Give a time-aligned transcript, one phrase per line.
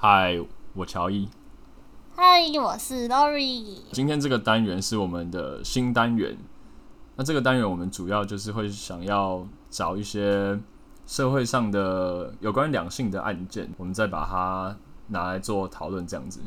[0.00, 0.38] 嗨，
[0.74, 1.28] 我乔伊。
[2.14, 3.80] 嗨，我是 Lori。
[3.90, 6.38] 今天这个单元是我们的新单元。
[7.16, 10.56] 那这个单元我们主要就是会想要找一些
[11.04, 14.76] 社会上的有关两性的案件，我们再把它
[15.08, 16.40] 拿来做讨论，这样子。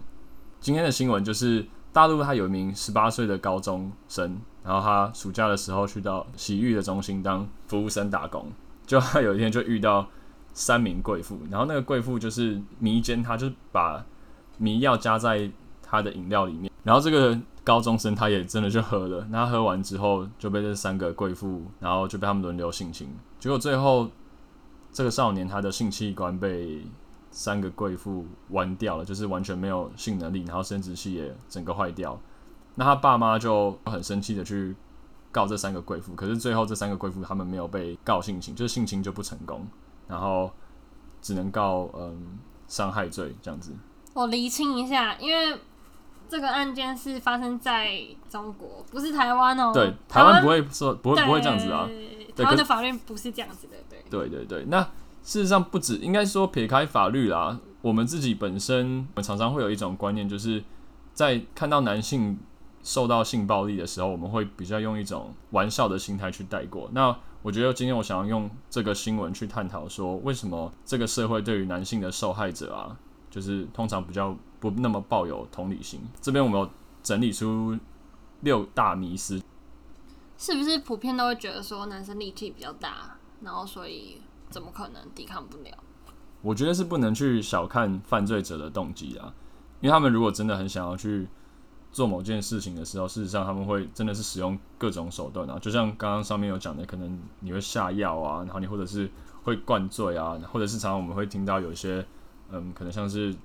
[0.61, 8.49] 今天的新闻就是大陆，他有一名十八岁的高中生，然后他暑假的时候去到洗浴的中心当服务生打工，
[8.85, 10.07] 就他有一天就遇到。
[10.53, 14.05] 三名贵妇，然后那个贵妇就是迷奸他，就是把
[14.57, 15.49] 迷药加在
[15.81, 23.07] 他的饮料里面，然后这个高中生他也真的就喝了，那喝完之后就被这三个贵妇，然后就被他们轮流性侵，
[23.39, 24.09] 结果最后
[24.91, 26.85] 这个少年他的性器官被
[27.29, 32.19] 三个贵妇弯掉了，就是完全没有性能力，然后生殖器也整个坏掉，
[32.75, 34.75] 那他爸妈就很生气的去
[35.31, 39.65] 告这三个贵妇，可是最后这三个贵妇他们没有被告性侵，就是性侵就不成功。
[40.11, 40.51] 然后
[41.21, 43.73] 只能告嗯伤害罪这样子。
[44.13, 45.57] 我厘清一下，因为
[46.27, 49.71] 这个案件是发生在中国，不是台湾哦。
[49.73, 51.89] 对，台湾不会说不会不会这样子啊。
[52.35, 53.99] 台湾的法律不是这样子的，对。
[54.09, 54.81] 对对对，那
[55.23, 60.61] 事实上不止，应该说撇开法律啦，我们自己本身，我们常常会有一种观念，就是
[61.13, 62.37] 在看到男性
[62.83, 66.89] 受到性暴力的时候，我们会比较用一种玩笑的心态去带过。
[66.93, 72.95] 那我觉得今天我想要用这个新闻去探讨说，为什么这个社会对于男性的受害者啊，
[73.29, 75.99] 就是通常比较不那么抱有同理心。
[76.21, 76.69] 这边我们有
[77.01, 77.75] 整理出
[78.41, 79.41] 六大迷思，
[80.37, 85.71] 是不是普遍都会觉得说男生力气比较大，然后所以怎么可能抵抗不了？
[86.41, 89.33] 我觉得是不能去小看犯罪者的动机啊，
[89.79, 91.27] 因为他们如果真的很想要去。
[91.91, 99.09] 做某件事情的时候，事实上他们会真的是使用各种手段啊，就像刚刚上面有讲的，可能你会下药啊，然后你或者是
[99.43, 102.05] 会灌醉啊，或者是常常我们会听到有一些，
[102.49, 103.35] 嗯，可能像是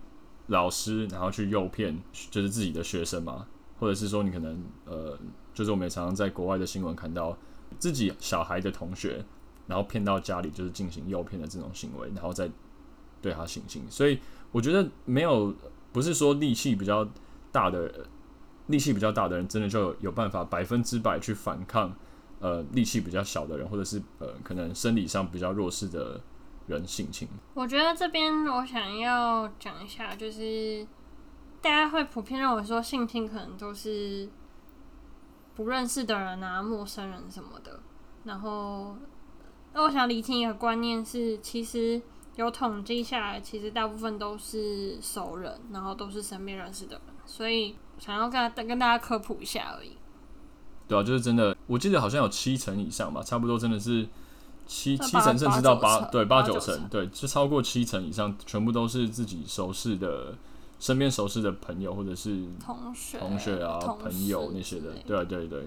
[0.46, 3.48] 老师然后去诱骗，就是自己的学生嘛，
[3.80, 5.18] 或者是说你可能呃，
[5.52, 7.36] 就是我们也常常在国外的新闻看到
[7.80, 9.24] 自己小孩的同学，
[9.66, 12.48] 然后骗到家里就是进行诱骗的这种行为，然后再
[13.20, 13.82] 对他行刑。
[13.90, 14.20] 所以
[14.52, 15.52] 我觉得没有，
[15.92, 17.04] 不是说力气比较
[17.50, 18.06] 大的。
[18.68, 21.94] 力气比较大的人，真的就有有办法百分之百去反抗，
[22.40, 26.20] 呃，力气比较小的人，或者是呃，可能生理上比较弱势的
[26.66, 27.28] 人性侵。
[27.54, 30.84] 我觉得这边我想要讲一下，就是
[31.62, 34.28] 大家会普遍认为说性侵可能都是
[35.54, 37.78] 不认识的人啊、陌生人什么的。
[38.24, 38.96] 然后，
[39.72, 42.02] 那我想厘清一个观念是，其实
[42.34, 47.76] 有统计下来，其实大部分都是熟人，然后都是身边认识的人，所以。
[47.98, 49.96] 想要跟跟大家科普一下而已。
[50.88, 54.06] 对啊，就是真的，我记得好像有七成以上吧，差不多真的是
[54.66, 60.36] 七七成，甚至到八对八九成，对，就超过七成以上，全部都是自己熟识的、
[60.78, 64.92] 身边熟识的朋友或者是同学、同学啊、朋友那些的。
[65.04, 65.66] 对对对。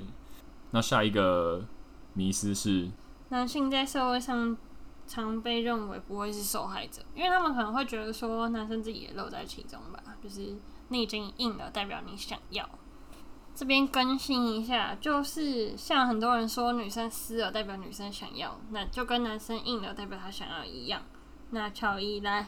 [0.72, 1.62] 那下一个
[2.14, 2.90] 迷思是，
[3.28, 4.56] 男性在社会上
[5.06, 10.56] 常被认为不会是受害者，因为他们可能会觉得说，男生自己也乐在其中吧，就是。
[10.90, 12.68] 你已经硬了，代表你想要。
[13.56, 21.02] 这边更新一下，就是像很多人说，女生湿了代表女生想要，那就跟男生硬了代表他想要一样。
[21.50, 22.48] 那乔伊来，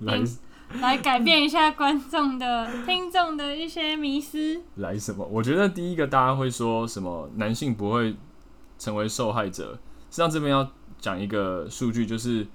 [0.00, 0.22] 来
[0.80, 4.62] 来改变一下观众的听众的一些迷思。
[4.76, 5.24] 来什么？
[5.24, 8.14] 我觉得第一个大家会说什么男性不会
[8.78, 9.78] 成为受害者。
[10.10, 12.46] 实际上这边要讲一个数据，就是。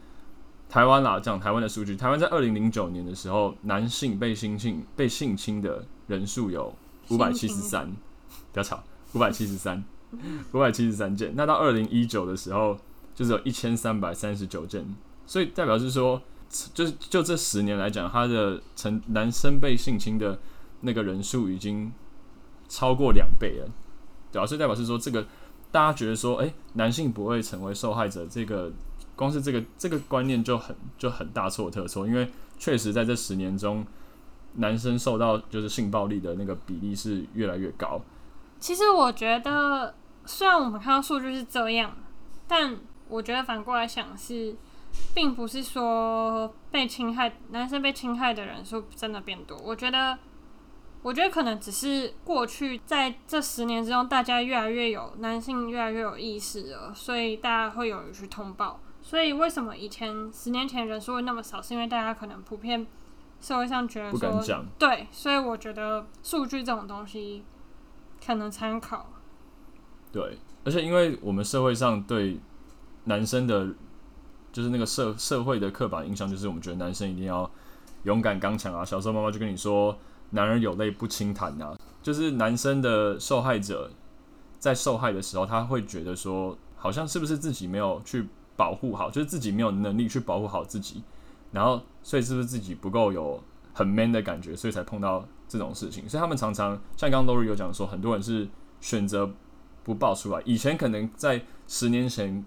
[0.70, 6.72] 台湾啦，讲台湾的数据，台湾在二零零九年的时候，男性被性侵被性侵的人数有
[7.10, 7.92] 五百七十三，
[8.54, 9.84] 不要吵，五百七十三，
[10.54, 11.34] 五百七十三件。
[11.36, 12.78] 那到二零一九的时候，
[13.16, 14.86] 就是有一千三百三十九件，
[15.26, 16.22] 所以代表是说，
[16.76, 20.38] 就是就这十年来讲，他的成男生被性侵的
[20.82, 21.92] 那个人数已经
[22.68, 23.68] 超过两倍了，
[24.32, 24.46] 对吧？
[24.46, 25.26] 所以代表是说，这个
[25.72, 28.72] 大家觉得说，哎、欸，男性不会成为受害者，这个。
[29.20, 33.86] 光是这个这个观念就很就很大错特错，因为确实在这十年中，
[34.54, 38.00] 男生受到就是性暴力的那个比例是越来越高。
[38.62, 39.94] 其实我觉得，
[40.24, 41.98] 虽然我们看到数据是这样，
[42.48, 42.78] 但
[43.10, 44.56] 我觉得反过来想是，
[45.14, 49.58] 并不是说被侵害男生被侵害的人数真的变多。
[49.58, 50.18] 我觉得，
[51.02, 58.80] 我觉得可能只是过去在这十年之中，大家越来越有男性越来越有意识了，所以大家会勇于去通报。
[59.10, 61.60] 所以为什么以前十年前人数会那么少？
[61.60, 62.86] 是因为大家可能普遍
[63.42, 64.64] 社会上觉得说，不敢讲。
[64.78, 67.44] 对，所以我觉得数据这种东西
[68.24, 69.08] 可能参考。
[70.12, 72.40] 对，而且因为我们社会上对
[73.06, 73.70] 男生的，
[74.52, 77.50] 就是那个社社会的刻板印象，就是我们觉得男生一定要
[78.04, 78.86] 勇敢刚强啊。
[78.86, 79.98] 小时候妈妈就跟你说，
[80.30, 83.90] 男人有泪不轻弹啊，就是男生的受害者
[84.60, 88.28] 在受害的时候，他会觉得说，好像是不是自己没有去
[88.60, 91.02] 保护好，就是自己没有能力去保护好自己，
[91.54, 93.42] 然后所以是不是自己不够有
[93.74, 96.10] 很 man 的感觉，所以才碰到这种事情。
[96.10, 98.46] 所以他们常常像刚刚 Lori 有讲说，很多人是
[98.82, 99.32] 选择
[99.86, 100.42] 不爆出来。
[100.44, 102.44] 以前可能在十年前，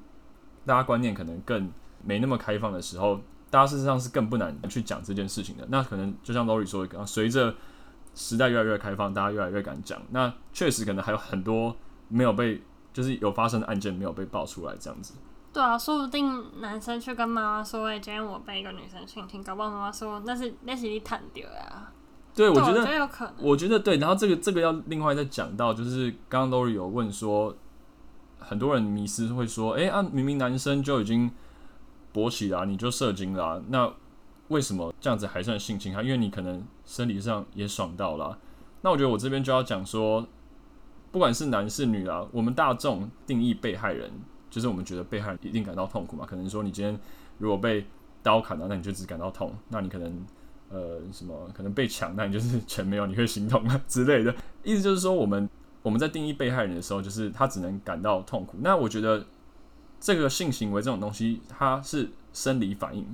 [0.67, 1.73] 大家观念可能更
[2.05, 3.19] 没那么开放的时候，
[3.49, 5.67] 大家事实上是更不难去讲这件事情的。
[5.71, 7.55] 那可能就像 Lori 说的，随着
[8.15, 9.99] 时代越来越开放，大家越来越敢讲。
[10.11, 11.75] 那确实可能还有很多
[12.09, 12.61] 没有被。
[12.93, 15.15] 就是有发生的案件没有被爆出来，这样子。
[15.53, 21.93] 对啊，说不定男生去跟妈妈说：“哎、欸，今天我被一个女生性侵。”搞不好妈妈说：“那是那是你谈掉呀。”
[22.35, 23.35] 对，我觉得，我觉得有可能。
[23.39, 23.99] 我觉得对。
[23.99, 27.55] 然后这个这个要另外再讲到，就是刚刚 Lori 有问说，
[28.39, 31.31] 很多人迷失会说：“哎、欸、啊，明明男生就已经
[32.15, 33.93] 勃起了，你就射精了，那
[34.49, 36.03] 为什么这样子还算性侵他？
[36.03, 38.39] 因为你可能生理上也爽到了。”
[38.81, 40.27] 那我觉得我这边就要讲说。
[41.11, 44.11] 不管是男是女啊，我们大众定义被害人，
[44.53, 46.27] 就是我们觉得被害人一定感到痛苦嘛。
[46.27, 46.97] 可能说你今天
[47.39, 47.85] 如果被
[48.23, 49.53] 刀砍了，那你就只感到痛。
[49.71, 50.25] 那你可能
[50.69, 54.33] 呃什么可能被抢，那你就是 钱没有，你会心痛啊 之类的。
[54.63, 55.49] 意思就是说，我们
[55.83, 58.59] 我们在定义被害人的时候，就是他只能感到痛苦。
[58.61, 59.25] 那我觉得
[59.99, 63.07] 这个性行为这种东西，它是生理反应。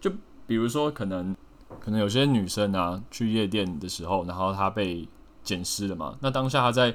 [0.00, 0.10] 就
[0.46, 1.36] 比如说，可能
[1.80, 5.06] 可能有些女生啊去夜店的时候，然后她被
[5.42, 6.94] 捡尸了嘛，那当下她在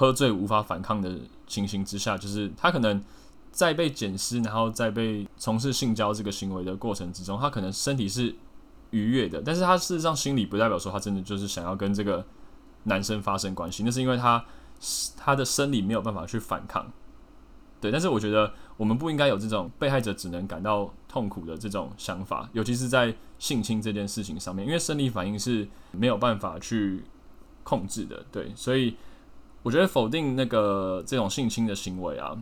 [0.00, 1.14] 喝醉无法反抗的
[1.46, 2.98] 情形之下，就是他可能
[3.52, 8.34] 在被捡尸，然后在被从事性交这个行为的过程之中，他可能身体是
[8.92, 12.24] 愉悦的，但是他事实上心里不代表说他真的就是想要跟这个
[12.84, 14.42] 男生发生关系，那是因为他
[15.18, 16.90] 他的生理没有办法去反抗。
[17.78, 27.04] 对，但是我觉得我们不应该有这种被害者只能感到痛苦的这种想法，尤其是在性侵这件事情上面，因为生理反应是没有办法去
[27.62, 28.24] 控制的。
[28.32, 28.96] 对，所以。
[29.62, 32.36] 我觉得否定那个这种性侵的行为啊，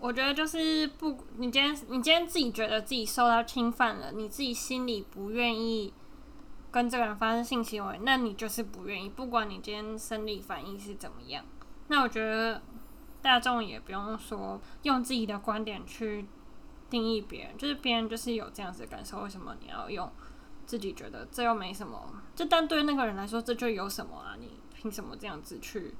[0.00, 5.92] 我觉得就是不，你今天你今天自己觉得自己受到侵犯了，你自己心里不愿意
[6.72, 11.44] 跟这个人发生性行为，那你就是不愿意，不管你今天生理反应是怎么样。
[11.86, 12.60] 那我觉得
[13.22, 16.26] 大众也不用说用自己的观点去
[16.90, 20.10] 定义别人，就是别人就是有这样子的感受，为什么你要用
[20.66, 22.20] 自己觉得这又没什么？
[22.34, 24.34] 就但对那个人来说，这就有什么啊？
[24.40, 25.94] 你凭什么这样子去？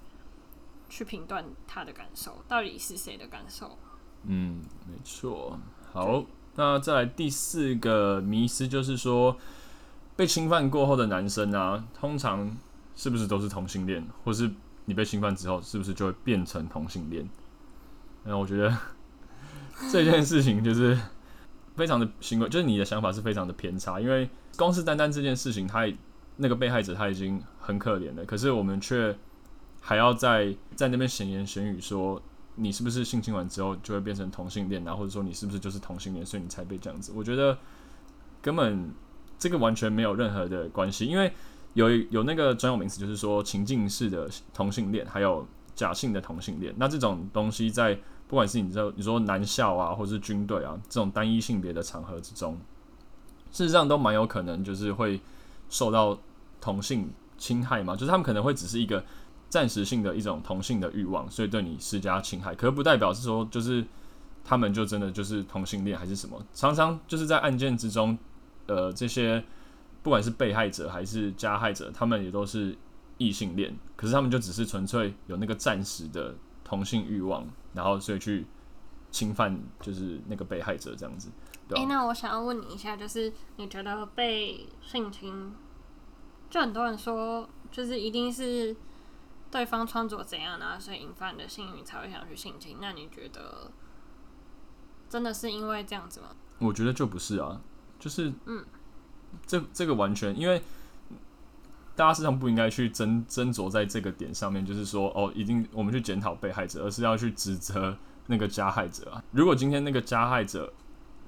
[0.88, 3.78] 去评断他的感受，到底是谁的感受？
[4.24, 5.58] 嗯，没错。
[5.92, 9.36] 好，那再来第四个迷思，就是说
[10.16, 12.56] 被侵犯过后的男生啊，通常
[12.94, 14.06] 是不是都是同性恋？
[14.24, 14.50] 或是
[14.84, 17.28] 你被侵犯之后，是不是就会变成同性恋？
[18.24, 18.74] 那我觉得
[19.92, 20.98] 这件事情就是
[21.76, 24.00] 非常的行为，就是你的想法是非常的偏差。
[24.00, 25.86] 因为光是单单这件事情，他
[26.36, 29.16] 那个被害者他已经很可怜了，可是我们却。
[29.86, 32.20] 还要在在那边闲言闲语说
[32.54, 37.12] 你是不是性侵完之后就会变成同性恋啊，或者说你是不是就是同性恋，所以你才被这样子？
[37.14, 37.58] 我觉得
[38.40, 38.90] 根本
[39.38, 41.30] 这个完全没有任何的关系，因为
[41.74, 46.72] 有有那个专有名词，就是说情境式的同性恋，还有假性的同性恋。
[46.78, 47.94] 那这种东西在
[48.26, 52.56] 不管是你知道你说男校啊，或者是军队啊这种单一性别的场合之中，
[53.52, 55.20] 事实上都蛮有可能就是会
[55.68, 56.18] 受到
[56.58, 59.04] 同性侵害嘛，就是他们可能会只是一个。
[59.54, 63.86] 暂时性的一种同性的欲望，所以对你施加侵害，可不代表是说就是
[64.44, 66.44] 他们就真的就是同性恋还是什么。
[66.52, 68.18] 常常就是在案件之中，
[68.66, 69.44] 呃，这些
[70.02, 72.76] 不管是被害者还是加害者，他们也都是
[73.16, 76.34] 异性恋，可是他们就只是纯粹有那个暂时的
[76.64, 78.44] 同性欲望，然后所以去
[79.12, 81.30] 侵犯就是那个被害者这样子。
[81.68, 81.86] 对。
[81.86, 85.52] 那我想要问你一下，就是你觉得被性侵，
[86.50, 88.74] 就很多人说就是一定是。
[89.54, 90.80] 对方穿着怎样呢？
[90.80, 92.78] 所以引发你的性欲才会想去性侵。
[92.80, 93.70] 那你觉得
[95.08, 96.26] 真的是因为这样子吗？
[96.58, 97.60] 我觉得就不是啊，
[98.00, 98.64] 就是嗯，
[99.46, 100.60] 这这个完全因为
[101.94, 107.96] 大家实际上不应该去斟斟酌在这个点上面，就是说哦，一定我们去检讨被害者，而是要去指责
[108.26, 109.22] 那个加害者啊。
[109.30, 110.72] 如果今天那个加害者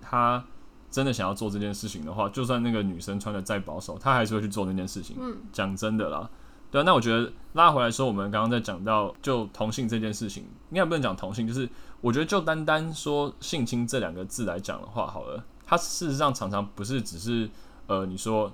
[0.00, 0.44] 他
[0.90, 5.16] 真的想要做这件事情的话，就算那个女生穿的再保守，他还是会去做那件事情。
[5.20, 6.28] 嗯，讲真的啦。
[6.76, 11.66] 对啊，那我觉得拉回来说，我们刚刚在讲到就同性这件事情，应该不能讲同性，就是
[12.02, 17.48] 我觉得就单单说性侵这两个字来讲的话，好了，它事实上常常不是只是
[17.86, 18.52] 呃，你说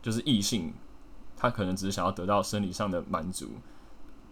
[0.00, 0.72] 就是异性，
[1.36, 3.50] 他可能只是想要得到生理上的满足，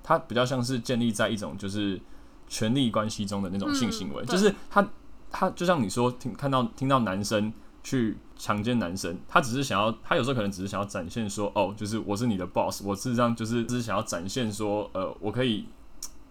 [0.03, 2.01] 他比较像是建立在一种就是
[2.49, 4.89] 权力关系中的那种性行为，嗯、就是他
[5.31, 7.53] 他就像你说听看到听到男生
[7.83, 15.67] 去强奸男生，他只是想要，他有时候可能只是想要展现说，哦，就是我是你的 boss，我事实上就是只是想要展现说，呃，我可以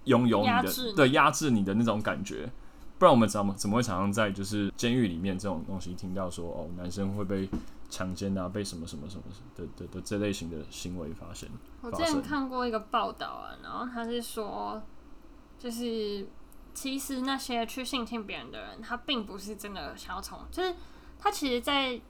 [0.05, 2.49] 拥有你的，对，压制你的那种感觉。
[2.97, 7.49] 不然我们怎么怎么会常常在就是监狱里面这种东西听到说，哦，男生会被
[7.89, 9.23] 强奸啊，被什么什么什么
[9.55, 11.49] 的的的这类型的行为发生。
[11.81, 14.81] 我之前看过一个报道啊，然后他是说，
[15.57, 16.27] 就是
[16.73, 20.73] 其实那些去性侵别人的人，他并不是真的想要从，就是。
[21.21, 22.01] 他其实，在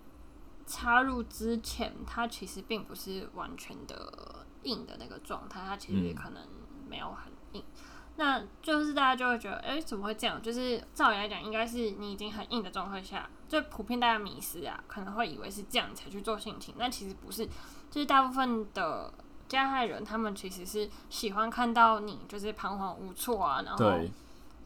[0.65, 6.41] 插入之前，它其实并不是完全的硬的那个状态，它其实也可能
[6.87, 7.61] 没有很硬。
[7.61, 7.83] 嗯、
[8.15, 10.41] 那就是大家就会觉得，哎、欸，怎么会这样？
[10.41, 17.45] 就是照理来讲，应该是你已经很硬的状态下，就普遍大家迷失啊，可能会以为是这样才去做性侵，但其实不是。
[17.89, 19.13] 就是大部分的
[19.49, 23.99] 加害人，他们其实是喜欢看到你就是彷徨无措啊，然后。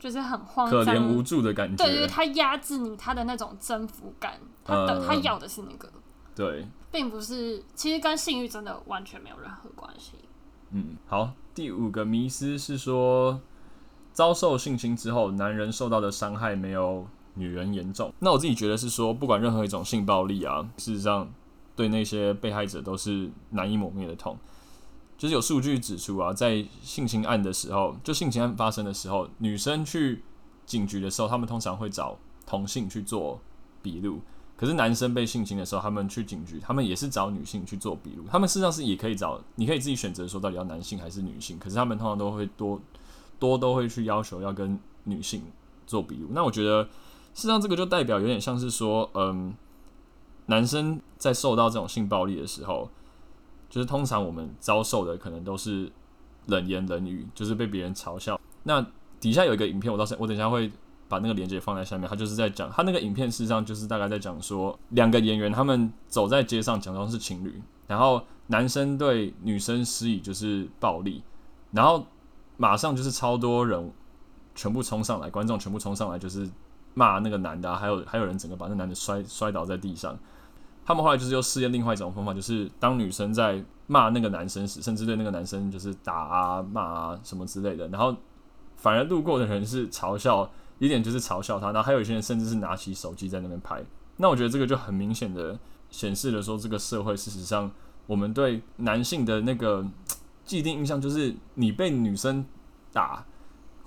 [0.06, 1.84] 就是很慌张、可怜无助的感觉。
[1.84, 5.90] 对对，他压制你，他的那种征服感，他的、嗯、他要的是那个。
[6.36, 10.12] 对，并不是，其实跟性欲真的完全没有任何关系。
[10.70, 13.42] 嗯，好，第五个迷思是说，
[14.14, 18.14] 遭受性侵之后，男人受到的伤害没有女人严重。
[18.20, 21.28] 那我自己觉得是说，不管任何一种性暴力啊，事实上
[21.76, 24.38] 对那些被害者都是难以磨灭的痛。
[25.18, 30.24] 就是有数据指出啊，在性侵案的时候，就性侵案发生的时候，女生去
[30.66, 33.40] 警局的时候，他们通常会找同性去做
[33.82, 34.20] 笔录。
[34.58, 38.26] 可是男生被性侵的时候，他们去警局，他们也是找女性去做笔录。
[38.30, 41.58] 他们事实上是也可以找，你可以自己选择说到底要男性还是女性。
[41.58, 42.82] 可是他们通常都会多
[43.40, 45.44] 多都会去要求要跟女性
[45.88, 46.30] 做笔录。
[46.32, 46.84] 那我觉得，
[47.34, 49.54] 事实上这个就代表有点像是说，嗯，
[50.48, 52.90] 男生在受到这种性暴力的时候。
[53.76, 55.92] 就是通常我们遭受的可能都是
[56.46, 58.40] 冷言冷语，就是被别人嘲笑。
[58.64, 58.82] 那
[59.20, 60.72] 底下有一个影片，我到时我等一下会
[61.10, 62.10] 把那个链接放在下面。
[62.10, 71.22] 他就是在讲，他那个影片事实上就是大概在讲说，两个演员他们走在街上，假装是情侣，然后男生对女生施以就是暴力，
[71.72, 72.08] 然后
[72.56, 73.92] 马上就是超多人
[74.56, 76.50] 全部冲上来，观众全部冲上来就是
[76.94, 80.18] 骂那个男的，还有还有人整个把那男的摔摔倒在地上。
[80.86, 88.16] 他们后来就是又试验另外一种方法，就是当女生在骂那个男生时，甚至对那个男生就是打啊、骂啊什么之类的，然后
[88.76, 93.84] 反而路过的人是嘲笑，一点就是嘲笑他，然后还有一些人甚至是拿起手机在那边拍。
[94.18, 95.58] 那我觉得这个就很明显的
[95.90, 97.72] 显示了说，这个社会事实上
[98.06, 99.84] 我们对男性的那个
[100.44, 102.46] 既定印象就是，你被女生
[102.94, 103.26] 打，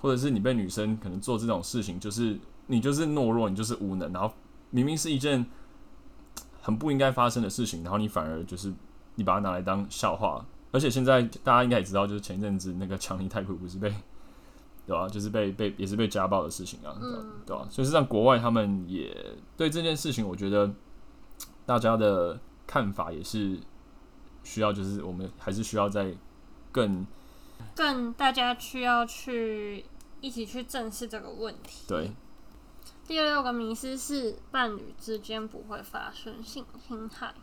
[0.01, 2.37] 或者是你被女生可能做这种事情，就是
[2.67, 4.33] 你就是懦弱，你就是无能，然后
[4.69, 5.45] 明明是一件。
[6.69, 8.71] 很不应该发生的事情，然后你反而就是
[9.15, 13.91] 你把它拿来当笑话，而且现在大家应该也知道，就是前一阵子那个强尼戴普不是被
[14.85, 15.09] 对吧？
[15.09, 17.17] 就是被被也是被家暴的事情啊，对吧？
[17.23, 17.67] 嗯、对吧？
[17.71, 20.71] 所以是让国外他们也对这件事情，我觉得
[21.65, 23.57] 大家的看法也是
[24.43, 26.13] 需要，就是我们还是需要在
[26.71, 27.03] 更
[27.73, 29.83] 更大家需要去
[30.21, 31.85] 一起去正视这个问题。
[31.87, 32.11] 对。
[33.09, 37.33] 第六个迷思是伴侣之间不会发生性侵害。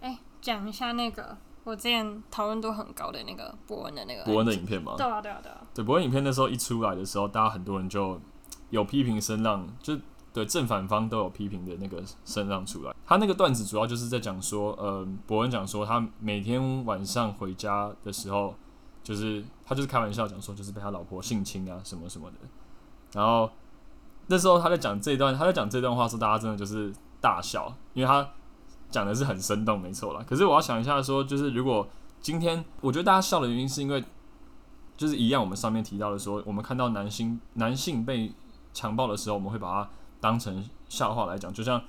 [0.00, 4.94] 哎、欸，讲一下那个我之前讨论度很高的那个博文的那个博文的影片吗？
[4.98, 5.64] 对啊，对啊，对啊。
[5.72, 8.20] 对博文影片那时候一出来的时候，大家很多人就
[8.70, 9.96] 有批评声浪，就
[10.32, 12.92] 对正反方都有批评的那个声浪出来。
[13.06, 18.56] 他那个段子主要就是在讲说，呃，博文讲说他每天晚上回家的时候，
[19.04, 22.36] 就是他就是开玩笑讲说，就是被他老婆性侵啊什么什么的，
[23.12, 23.48] 然后。
[24.26, 28.28] 那时候他在讲这段，他在讲这段话时候，大家真的就是大笑，因为他
[28.90, 30.24] 讲的是很生动，没错了。
[30.24, 31.86] 可是我要想一下，说就是如果
[32.20, 34.02] 今天，我觉得大家笑的原因是因为，
[34.96, 38.32] 就是一样，我们上面提到的说，我们看到男性男性被
[38.72, 41.82] 强暴的时候，我们会把它当成笑话来讲，就像。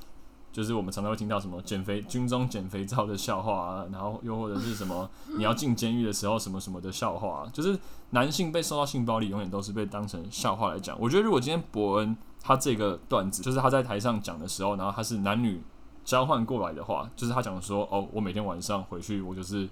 [0.54, 7.78] 就是我们常常会听到什么减肥军中减肥皂的笑话啊，然后又或者是什么 你要进监狱的时候什么什么的笑话啊，就是
[8.12, 10.96] 男性被受到性暴力永远都是被当成笑话来讲。
[11.00, 15.60] 我觉得如果今天伯恩他这个段子，就是他在台上讲的时候，然后他是男女
[16.06, 19.68] 交换过来的话，就是他讲说哦，我每天晚上回去我就是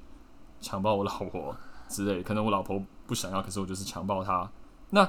[0.60, 1.56] 强暴我老婆
[1.88, 4.50] 之类，可能我老婆不想要，可是我就是强暴她。
[4.90, 5.08] 那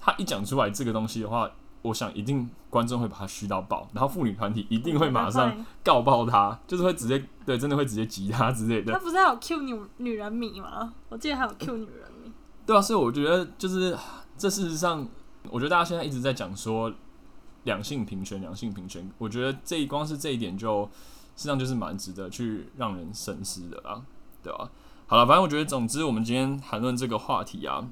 [0.00, 1.48] 他一讲出来这个东西的话。
[1.82, 8.92] 我想一定观众会把他虚到爆，然后妇女团体一定会马上告爆他，就是会直接对，真的会直接挤他之类的。
[8.92, 10.92] 他不是还有 Q 女女人迷吗？
[11.08, 12.30] 我记得还有 Q 女人迷。
[12.66, 13.96] 对啊，所以我觉得就是
[14.36, 15.08] 这事实上，
[15.50, 16.92] 我觉得大家现在一直在讲说
[17.64, 20.84] 两性平权，两性平权，我觉得这一光是这一点就
[21.34, 24.02] 实际上就是蛮值得去让人深思的啦，
[24.42, 24.70] 对吧？
[25.06, 27.88] 好了，反正我觉得总之我们今天谈论这个话题啊，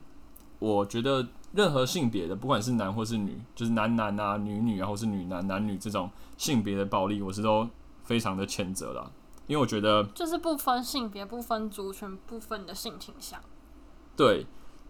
[0.60, 7.68] 我觉得任何性别的，不管是男或是女，就是男男啊、女女啊，或是女男男女这种性别的暴力，我是都
[8.04, 9.10] 非常的谴责啦。
[9.46, 13.40] 因为我觉得就是不分性别、不分族群、不分的性倾向。
[14.14, 14.46] 对，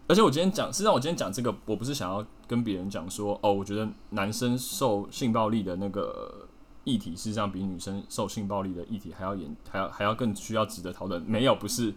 [0.07, 6.45] 而且我今天讲，实际上我今天讲这个，我不是想要跟别人讲说，哦，我觉得男生受性暴力的那个
[6.83, 11.21] 议题，事实上比女生受性暴力的议题还要严，还要还要更需要值得讨论。
[11.21, 11.93] 没有，不是。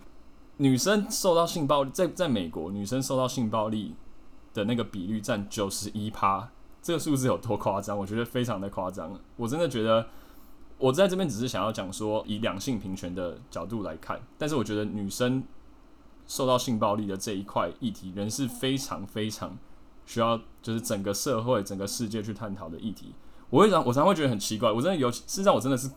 [0.59, 3.95] 女生受到性暴力，在在美国，女生受到性暴力
[4.55, 7.99] 的那个比率占九十一趴，这个数字有多夸张？
[7.99, 9.19] 我觉得非常的夸张。
[9.37, 10.07] 我真的觉得，
[10.79, 15.43] 我在这边只是想要讲说，以两性平权的角度来看，但是我觉得女生
[16.27, 19.57] 受到性暴力的这一块议题，仍是非常非常
[20.07, 23.15] 需要，就是整个社会、整个世界去探讨的议题。
[23.51, 25.91] 我会常我常会觉得很奇怪，我真的有，事实上我真的是。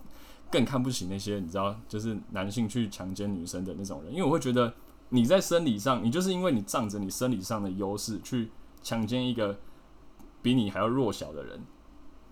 [0.51, 4.71] 更看不起那些你知道，就是男性去强奸女生的那种人，因为我会觉得
[5.09, 9.57] 你在生理上，你就是因为你仗着你生理上的优势去强奸一个
[10.41, 11.61] 比你还要弱小的人，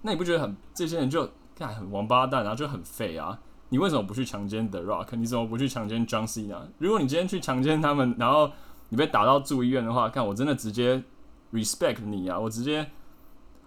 [0.01, 3.39] 那你不觉得很这些人就看很王八蛋啊，就很废啊？
[3.69, 5.15] 你为什么不去强奸 The Rock？
[5.15, 6.61] 你怎么不去强奸 John Cena？
[6.77, 8.51] 如果你今天去强奸他们，然后
[8.89, 11.03] 你被打到住医院的话，看我真的直接
[11.51, 12.89] respect 你啊，我直接。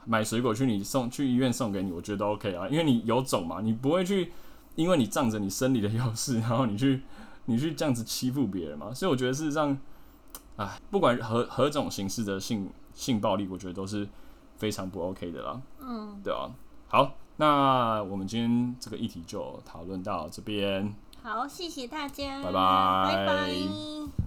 [0.09, 4.31] 买水果去你送去医院送给你，我觉得 OK 啊，因为你有种嘛，你不会去，
[4.77, 7.03] 因为你仗着你生理的优势，然后你去
[7.47, 9.77] 你去这样子欺负别人嘛，所以我觉得事实上，
[10.57, 14.07] 哎，不管何何种形式的性性暴力，我觉得都是
[14.57, 15.61] 非常不 OK 的啦。
[15.81, 16.51] 嗯，对啊。
[16.89, 20.95] 好，那我们今天这个议题就讨论到这边。
[21.23, 24.26] 好，谢谢大家，拜拜，拜拜。